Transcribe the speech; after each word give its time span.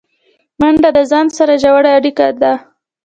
منډه 0.59 0.89
د 0.97 0.99
ځان 1.11 1.25
سره 1.37 1.53
ژوره 1.63 1.91
اړیکه 1.97 2.27
ده 2.41 2.53